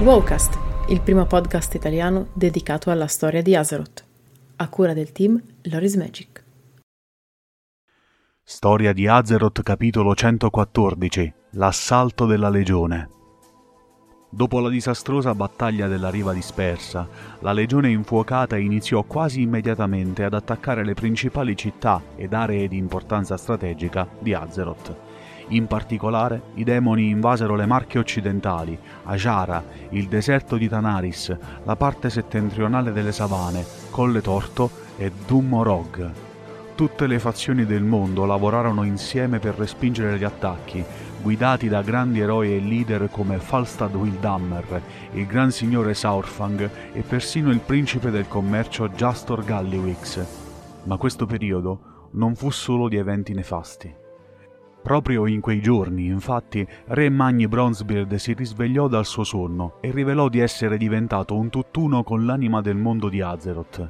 [0.00, 0.56] Wowcast,
[0.90, 4.04] il primo podcast italiano dedicato alla storia di Azeroth,
[4.54, 6.44] a cura del team Loris Magic.
[8.44, 13.10] Storia di Azeroth capitolo 114 L'assalto della legione.
[14.30, 17.08] Dopo la disastrosa battaglia della riva dispersa,
[17.40, 23.36] la legione infuocata iniziò quasi immediatamente ad attaccare le principali città ed aree di importanza
[23.36, 25.07] strategica di Azeroth
[25.48, 32.10] in particolare, i demoni invasero le Marche occidentali, Ajara, il deserto di Tanaris, la parte
[32.10, 36.10] settentrionale delle savane, Colle Torto e Dummorog.
[36.74, 40.84] Tutte le fazioni del mondo lavorarono insieme per respingere gli attacchi,
[41.20, 44.82] guidati da grandi eroi e leader come Falstad Wildhammer,
[45.14, 50.26] il Gran Signore Saurfang e persino il principe del commercio Jastor Galliwix.
[50.84, 54.06] Ma questo periodo non fu solo di eventi nefasti.
[54.88, 60.30] Proprio in quei giorni, infatti, Re Magni Bronzebeard si risvegliò dal suo sonno e rivelò
[60.30, 63.86] di essere diventato un tutt'uno con l'anima del mondo di Azeroth.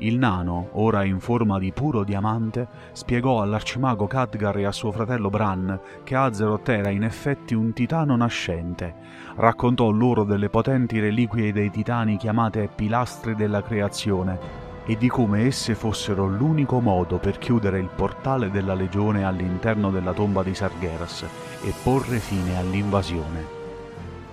[0.00, 5.30] Il nano, ora in forma di puro diamante, spiegò all'arcimago Khadgar e a suo fratello
[5.30, 8.94] Bran che Azeroth era in effetti un titano nascente.
[9.36, 15.74] Raccontò loro delle potenti reliquie dei titani chiamate pilastri della creazione e di come esse
[15.74, 21.24] fossero l'unico modo per chiudere il portale della legione all'interno della tomba di Sargeras
[21.62, 23.60] e porre fine all'invasione.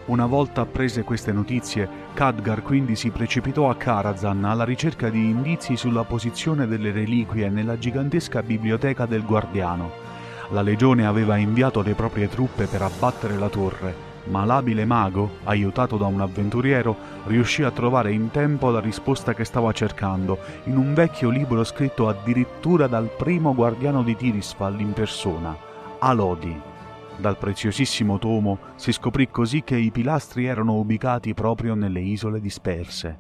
[0.06, 5.78] Una volta apprese queste notizie, Khadgar quindi si precipitò a Karazhan alla ricerca di indizi
[5.78, 9.92] sulla posizione delle reliquie nella gigantesca biblioteca del Guardiano.
[10.50, 15.98] La legione aveva inviato le proprie truppe per abbattere la torre, ma l'abile mago, aiutato
[15.98, 20.94] da un avventuriero, riuscì a trovare in tempo la risposta che stava cercando, in un
[20.94, 25.56] vecchio libro scritto addirittura dal primo guardiano di Tirisfal in persona,
[26.00, 26.62] Alodi.
[27.18, 33.20] Dal preziosissimo tomo si scoprì così che i pilastri erano ubicati proprio nelle isole disperse.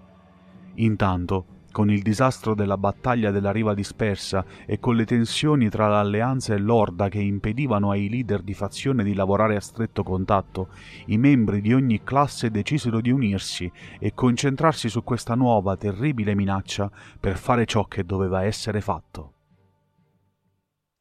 [0.76, 1.46] Intanto,
[1.80, 6.58] con il disastro della battaglia della riva dispersa e con le tensioni tra l'alleanza e
[6.58, 10.72] l'orda che impedivano ai leader di fazione di lavorare a stretto contatto,
[11.06, 16.92] i membri di ogni classe decisero di unirsi e concentrarsi su questa nuova terribile minaccia
[17.18, 19.36] per fare ciò che doveva essere fatto.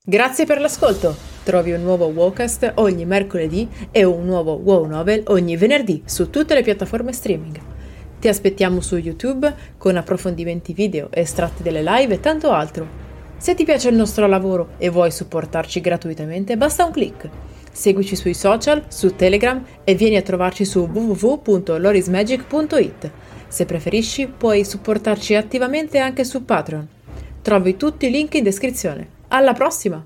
[0.05, 1.13] Grazie per l'ascolto!
[1.43, 6.55] Trovi un nuovo Wowcast ogni mercoledì e un nuovo Wow Novel ogni venerdì su tutte
[6.55, 7.78] le piattaforme streaming.
[8.21, 13.07] Ti aspettiamo su YouTube con approfondimenti video, estratti delle live e tanto altro.
[13.37, 17.29] Se ti piace il nostro lavoro e vuoi supportarci gratuitamente, basta un clic.
[17.71, 23.11] Seguici sui social, su Telegram e vieni a trovarci su www.lorismagic.it.
[23.47, 26.89] Se preferisci, puoi supportarci attivamente anche su Patreon.
[27.41, 29.07] Trovi tutti i link in descrizione.
[29.29, 30.05] Alla prossima!